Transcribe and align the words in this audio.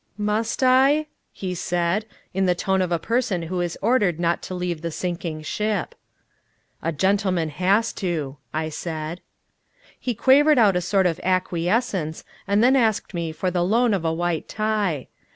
"Must 0.17 0.63
I?" 0.63 1.05
he 1.31 1.53
said, 1.53 2.07
in 2.33 2.47
the 2.47 2.55
tone 2.55 2.81
of 2.81 2.91
a 2.91 2.97
person 2.97 3.43
who 3.43 3.61
is 3.61 3.77
ordered 3.83 4.19
not 4.19 4.41
to 4.41 4.55
leave 4.55 4.81
the 4.81 4.89
sinking 4.89 5.43
ship. 5.43 5.93
"A 6.81 6.91
gentleman 6.91 7.49
has 7.49 7.93
to," 7.93 8.37
I 8.51 8.69
said. 8.69 9.21
He 9.99 10.15
quavered 10.15 10.57
out 10.57 10.75
a 10.75 10.81
sort 10.81 11.05
of 11.05 11.19
acquiescence, 11.23 12.23
and 12.47 12.63
then 12.63 12.75
asked 12.75 13.13
me 13.13 13.31
for 13.31 13.51
the 13.51 13.63
loan 13.63 13.93
of 13.93 14.03
a 14.03 14.11
white 14.11 14.47
tie. 14.47 15.07